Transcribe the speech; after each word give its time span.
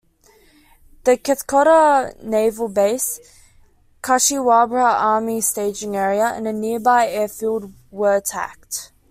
The 1.03 1.15
Katkoa 1.15 2.23
Naval 2.23 2.69
Base; 2.69 3.19
Kashiwabra 4.01 4.83
Army 4.99 5.41
Staging 5.41 5.95
Area 5.95 6.25
and 6.35 6.47
a 6.47 6.53
nearby 6.53 7.07
airfield 7.07 7.71
were 7.91 8.15
attacked. 8.15 8.91